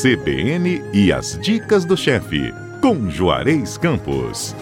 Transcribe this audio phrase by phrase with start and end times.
[0.00, 4.54] CBN e as dicas do chefe, com Juarez Campos.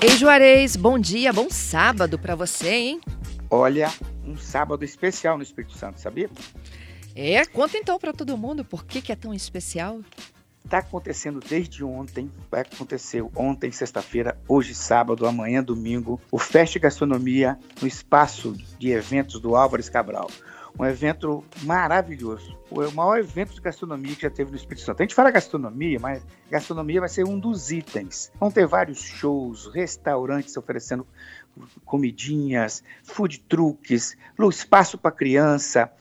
[0.00, 3.00] Ei, Juarez, bom dia, bom sábado para você, hein?
[3.50, 3.92] Olha,
[4.24, 6.30] um sábado especial no Espírito Santo, sabia?
[7.14, 10.00] É, conta então para todo mundo por que, que é tão especial.
[10.66, 17.56] Está acontecendo desde ontem, vai acontecer ontem, sexta-feira, hoje, sábado, amanhã, domingo, o Festa Gastronomia
[17.80, 20.28] no espaço de eventos do Álvares Cabral.
[20.76, 22.58] Um evento maravilhoso.
[22.68, 25.00] O maior evento de gastronomia que já teve no Espírito Santo.
[25.00, 28.32] A gente fala gastronomia, mas gastronomia vai ser um dos itens.
[28.40, 31.06] Vão ter vários shows, restaurantes oferecendo
[31.84, 34.16] comidinhas, food truques,
[34.50, 35.92] espaço para criança.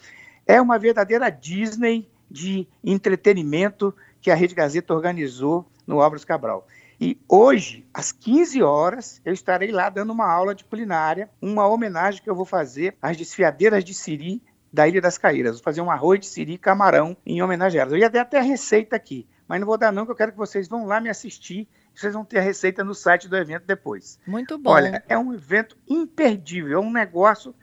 [0.47, 3.93] É uma verdadeira Disney de entretenimento
[4.25, 6.65] que a Rede Gazeta organizou no Álvares Cabral.
[6.99, 12.23] E hoje, às 15 horas, eu estarei lá dando uma aula de culinária, uma homenagem
[12.23, 14.41] que eu vou fazer às desfiadeiras de siri
[14.73, 15.57] da Ilha das Caíras.
[15.57, 17.93] Vou fazer um arroz de siri camarão em homenagem a elas.
[17.93, 20.31] Eu ia dar até a receita aqui, mas não vou dar não, que eu quero
[20.31, 21.67] que vocês vão lá me assistir.
[21.93, 24.19] Vocês vão ter a receita no site do evento depois.
[24.25, 24.71] Muito bom.
[24.71, 27.53] Olha, é um evento imperdível, é um negócio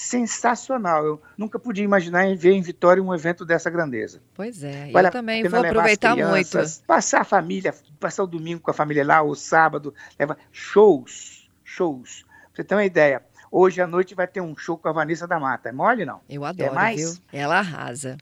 [0.00, 1.04] sensacional.
[1.04, 4.22] Eu nunca podia imaginar em ver em Vitória um evento dessa grandeza.
[4.34, 6.86] Pois é, vale eu também vou aproveitar crianças, muito.
[6.86, 12.24] Passar a família, passar o domingo com a família lá, o sábado, leva shows, shows.
[12.44, 15.26] Pra você ter uma ideia, hoje à noite vai ter um show com a Vanessa
[15.26, 15.68] da Mata.
[15.68, 16.22] É mole não?
[16.30, 17.18] Eu adoro, é mais?
[17.18, 17.22] viu?
[17.30, 18.16] Ela arrasa.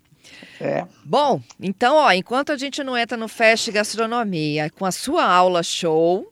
[0.60, 0.84] É.
[1.04, 5.62] Bom, então, ó, enquanto a gente não entra no Fest Gastronomia com a sua aula
[5.62, 6.30] show,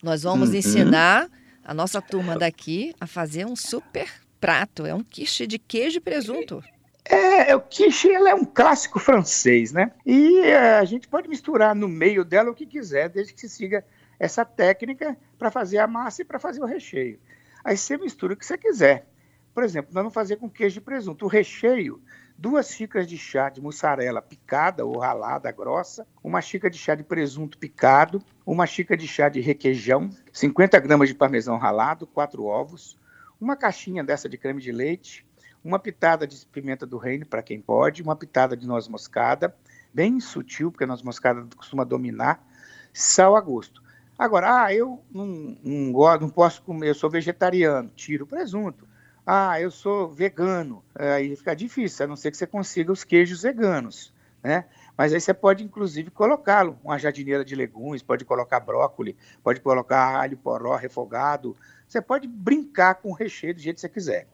[0.00, 0.54] nós vamos uhum.
[0.54, 1.28] ensinar
[1.64, 6.00] a nossa turma daqui a fazer um super prato, é um quiche de queijo e
[6.00, 6.62] presunto.
[7.02, 9.90] É, é, o quiche ela é um clássico francês, né?
[10.04, 13.48] E é, a gente pode misturar no meio dela o que quiser, desde que se
[13.48, 13.82] siga
[14.18, 17.18] essa técnica para fazer a massa e para fazer o recheio.
[17.64, 19.08] Aí você mistura o que você quiser.
[19.54, 21.24] Por exemplo, nós vamos fazer com queijo e presunto.
[21.24, 22.02] O recheio,
[22.36, 27.02] duas xícaras de chá de mussarela picada ou ralada grossa, uma xícara de chá de
[27.02, 32.98] presunto picado, uma xícara de chá de requeijão, 50 gramas de parmesão ralado, quatro ovos,
[33.44, 35.24] uma caixinha dessa de creme de leite,
[35.62, 39.54] uma pitada de pimenta do reino, para quem pode, uma pitada de noz moscada,
[39.92, 42.44] bem sutil, porque a noz moscada costuma dominar,
[42.92, 43.82] sal a gosto.
[44.18, 45.26] Agora, ah, eu não,
[45.62, 48.86] não, gosto, não posso comer, eu sou vegetariano, tiro o presunto.
[49.26, 53.42] Ah, eu sou vegano, aí fica difícil, a não ser que você consiga os queijos
[53.42, 54.12] veganos,
[54.42, 54.66] né?
[54.96, 60.20] Mas aí você pode, inclusive, colocá-lo, uma jardineira de legumes, pode colocar brócolis, pode colocar
[60.20, 61.56] alho poró refogado,
[61.88, 64.28] você pode brincar com o recheio do jeito que você quiser.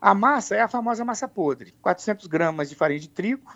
[0.00, 1.74] A massa é a famosa massa podre.
[1.82, 3.50] 400 gramas de farinha de trigo,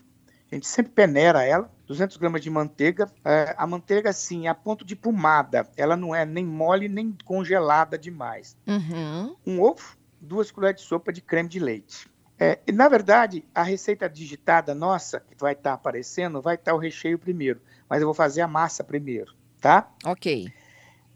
[0.53, 1.70] a gente sempre peneira ela.
[1.87, 3.10] 200 gramas de manteiga.
[3.25, 5.66] É, a manteiga, sim, é a ponto de pomada.
[5.78, 8.54] Ela não é nem mole nem congelada demais.
[8.66, 9.34] Uhum.
[9.47, 12.12] Um ovo, duas colheres de sopa de creme de leite.
[12.43, 16.77] É, na verdade, a receita digitada nossa, que vai estar tá aparecendo, vai estar tá
[16.77, 17.61] o recheio primeiro.
[17.89, 19.89] Mas eu vou fazer a massa primeiro, tá?
[20.05, 20.53] Ok.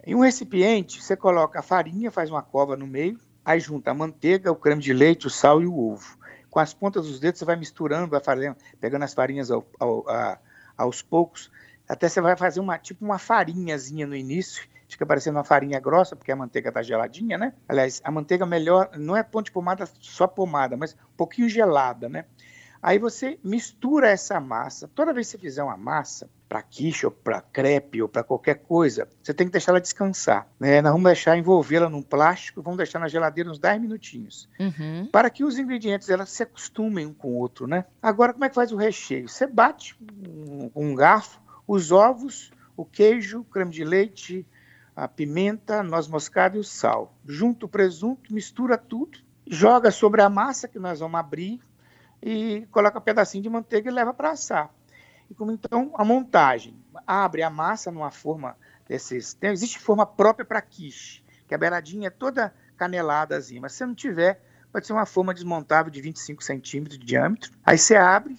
[0.06, 3.94] Em um recipiente, você coloca a farinha, faz uma cova no meio, aí junta a
[3.94, 6.16] manteiga, o creme de leite, o sal e o ovo.
[6.48, 10.08] Com as pontas dos dedos, você vai misturando, vai fazendo, pegando as farinhas ao, ao,
[10.08, 10.38] a,
[10.76, 11.50] aos poucos,
[11.88, 16.16] até você vai fazer uma tipo uma farinhazinha no início, fica parecendo uma farinha grossa,
[16.16, 17.52] porque a manteiga está geladinha, né?
[17.68, 22.08] Aliás, a manteiga melhor, não é ponto de pomada só pomada, mas um pouquinho gelada,
[22.08, 22.24] né?
[22.82, 24.88] Aí você mistura essa massa.
[24.94, 28.56] Toda vez que você fizer uma massa, para quiche ou para crepe ou para qualquer
[28.56, 30.46] coisa, você tem que deixar ela descansar.
[30.60, 30.80] Né?
[30.80, 35.08] Nós vamos deixar envolvê-la num plástico, vamos deixar na geladeira uns 10 minutinhos, uhum.
[35.10, 37.86] para que os ingredientes elas se acostumem um com o outro, né?
[38.00, 39.28] Agora, como é que faz o recheio?
[39.28, 44.46] Você bate com um, um garfo os ovos, o queijo, o creme de leite,
[44.96, 47.14] a pimenta, noz moscada e o sal.
[47.26, 51.60] Junta o presunto, mistura tudo, joga sobre a massa que nós vamos abrir
[52.22, 54.74] e coloca um pedacinho de manteiga e leva para assar.
[55.30, 58.56] E como então a montagem abre a massa numa forma
[58.88, 63.84] desses, tem, existe forma própria para quiche, que a beiradinha é toda caneladazinha, mas se
[63.84, 67.52] não tiver, pode ser uma forma desmontável de 25 centímetros de diâmetro.
[67.64, 68.38] Aí você abre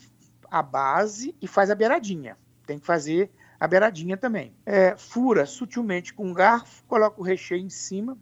[0.50, 2.38] a base e faz a beiradinha.
[2.66, 4.54] Tem que fazer a beiradinha também.
[4.66, 8.18] É, fura sutilmente com um garfo, coloca o recheio em cima,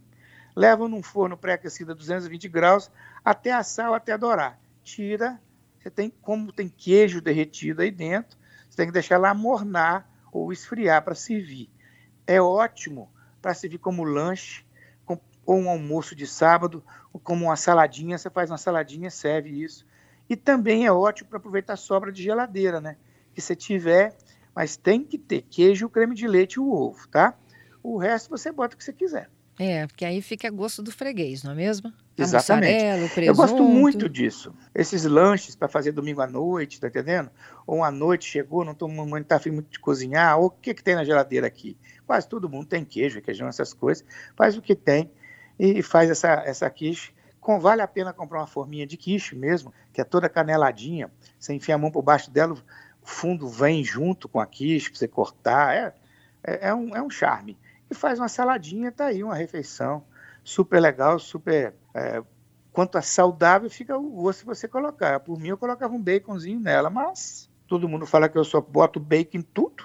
[0.54, 2.90] leva num forno pré-aquecido a 220 graus
[3.24, 4.58] até assar ou até dourar.
[4.82, 5.40] Tira,
[5.78, 8.38] você tem como tem queijo derretido aí dentro,
[8.68, 11.70] você tem que deixar ela amornar ou esfriar para servir.
[12.26, 13.10] É ótimo
[13.40, 14.64] para servir como lanche,
[15.04, 18.18] com, ou um almoço de sábado, ou como uma saladinha.
[18.18, 19.86] Você faz uma saladinha, serve isso.
[20.28, 22.96] E também é ótimo para aproveitar sobra de geladeira, né?
[23.32, 24.16] Que se tiver,
[24.56, 27.34] mas tem que ter queijo, creme de leite e o ovo, tá?
[27.82, 29.28] O resto você bota o que você quiser.
[29.58, 31.88] É, porque aí fica a gosto do freguês, não é mesmo?
[31.88, 33.24] A Exatamente.
[33.24, 34.54] Eu gosto muito disso.
[34.74, 37.30] Esses lanches para fazer domingo à noite, tá entendendo?
[37.66, 40.74] Ou à noite chegou, não tô não tá afim muito de cozinhar, ou o que
[40.74, 41.76] que tem na geladeira aqui?
[42.06, 44.04] Quase todo mundo tem queijo, queijão, essas coisas.
[44.34, 45.10] Faz o que tem
[45.58, 47.14] e faz essa essa quiche.
[47.40, 51.10] Com, vale a pena comprar uma forminha de quiche mesmo, que é toda caneladinha.
[51.38, 52.56] Você enfia a mão por baixo dela,
[53.06, 55.74] o fundo vem junto com a quiche para você cortar.
[55.76, 55.94] É,
[56.42, 57.56] é, é um, é um charme.
[57.88, 60.02] E faz uma saladinha, tá aí, uma refeição
[60.42, 61.72] super legal, super.
[61.94, 62.20] é,
[62.72, 65.20] quanto a saudável, fica o gosto se você colocar.
[65.20, 68.98] Por mim, eu colocava um baconzinho nela, mas todo mundo fala que eu só boto
[69.00, 69.84] bacon em tudo.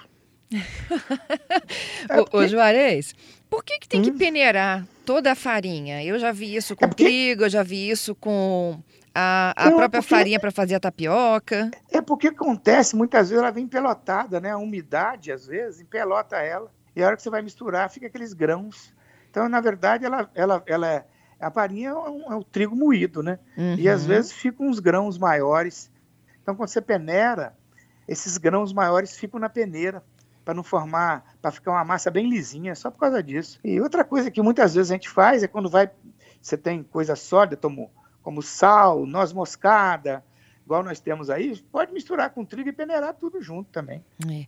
[2.08, 3.14] É Ô, ô, porque- Juarez,
[3.48, 4.18] por que, que tem que Hum?
[4.18, 6.02] peneirar toda a farinha?
[6.04, 8.82] Eu já vi isso com É porque- trigo, eu já vi isso com
[9.14, 11.70] a, a Não, é própria farinha para fazer a tapioca.
[11.90, 14.50] É porque acontece, muitas vezes ela vem pelotada, né?
[14.50, 16.70] A umidade, às vezes, empelota ela.
[16.94, 18.92] E a hora que você vai misturar, fica aqueles grãos.
[19.30, 21.06] Então, na verdade, ela, ela, ela é,
[21.40, 23.38] a farinha é, um- é o trigo moído, né?
[23.78, 24.08] E às Uhum.
[24.08, 25.90] vezes ficam uns grãos maiores.
[26.42, 27.54] Então, quando você peneira,
[28.06, 30.02] esses grãos maiores ficam na peneira,
[30.44, 33.60] para não formar, para ficar uma massa bem lisinha, só por causa disso.
[33.62, 35.88] E outra coisa que muitas vezes a gente faz é quando vai,
[36.40, 37.90] você tem coisa sólida, como,
[38.22, 40.24] como sal, noz moscada,
[40.64, 44.04] igual nós temos aí, pode misturar com trigo e peneirar tudo junto também.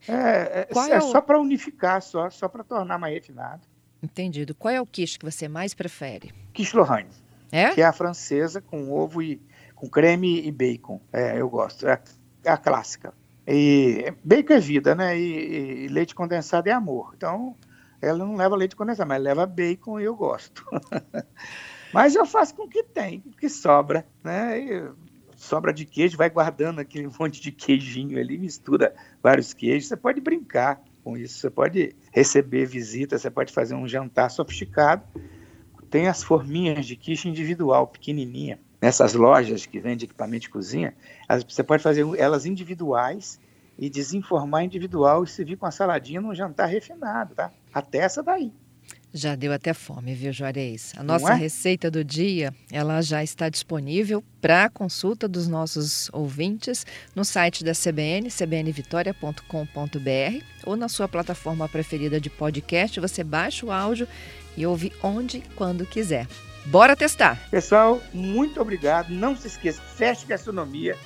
[0.08, 0.14] É, É,
[0.60, 3.62] é- é é o- só para unificar, só, só para tornar mais refinado.
[4.02, 4.54] entendido.
[4.54, 6.32] Qual é o quiche que você mais prefere?
[6.52, 7.08] Quiche Lorraine.
[7.52, 7.70] É?
[7.70, 9.40] que é a francesa com ovo e
[9.76, 11.00] com creme e bacon.
[11.12, 11.86] É, eu gosto.
[11.86, 12.00] É a,
[12.44, 13.14] é a clássica.
[13.46, 15.16] E bacon é vida, né?
[15.16, 17.12] E, e leite condensado é amor.
[17.16, 17.54] Então,
[18.02, 20.64] ela não leva leite condensado, mas leva bacon e eu gosto.
[21.94, 24.58] mas eu faço com o que tem, o que sobra, né?
[24.58, 24.90] E
[25.36, 29.88] sobra de queijo, vai guardando aquele monte de queijinho ali, mistura vários queijos.
[29.88, 35.04] Você pode brincar com isso, você pode receber visita, você pode fazer um jantar sofisticado
[35.94, 38.58] tem as forminhas de quiche individual, pequenininha.
[38.82, 40.92] Nessas lojas que vendem equipamento de cozinha,
[41.48, 43.38] você pode fazer elas individuais
[43.78, 47.52] e desenformar individual e servir com a saladinha num jantar refinado, tá?
[47.72, 48.52] Até essa daí.
[49.16, 50.92] Já deu até fome, viu, Juarez?
[50.96, 51.36] A Não nossa é?
[51.36, 56.84] receita do dia, ela já está disponível para consulta dos nossos ouvintes
[57.14, 62.98] no site da CBN, cbnvitoria.com.br ou na sua plataforma preferida de podcast.
[62.98, 64.08] Você baixa o áudio
[64.56, 66.26] e ouve onde e quando quiser.
[66.66, 67.40] Bora testar!
[67.52, 69.10] Pessoal, muito obrigado.
[69.10, 70.96] Não se esqueça, Feste Gastronomia.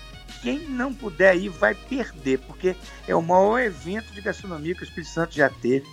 [0.40, 2.74] Quem não puder ir vai perder, porque
[3.06, 5.84] é o maior evento de gastronomia que o Espírito Santo já teve.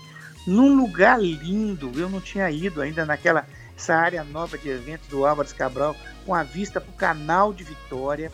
[0.46, 5.26] Num lugar lindo, eu não tinha ido ainda naquela essa área nova de eventos do
[5.26, 5.96] Álvares Cabral,
[6.26, 8.32] com a vista para o canal de Vitória.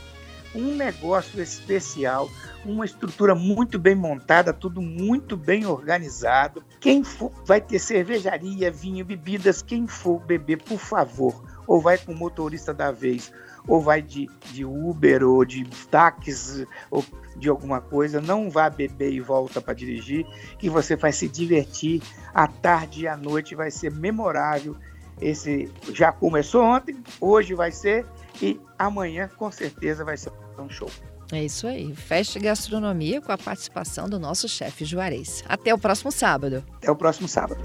[0.53, 2.29] Um negócio especial,
[2.65, 6.63] uma estrutura muito bem montada, tudo muito bem organizado.
[6.79, 9.61] Quem for, vai ter cervejaria, vinho, bebidas.
[9.61, 13.31] Quem for beber, por favor, ou vai com o motorista da vez,
[13.67, 17.03] ou vai de, de Uber ou de táxi ou
[17.35, 20.25] de alguma coisa, não vá beber e volta para dirigir,
[20.59, 22.01] que você vai se divertir
[22.33, 24.75] à tarde e à noite, vai ser memorável.
[25.19, 28.05] Esse já começou ontem, hoje vai ser
[28.41, 30.89] e amanhã com certeza vai ser um show.
[31.31, 31.95] É isso aí.
[31.95, 35.43] Festa e Gastronomia com a participação do nosso chefe Juarez.
[35.47, 36.63] Até o próximo sábado.
[36.77, 37.61] Até o próximo sábado.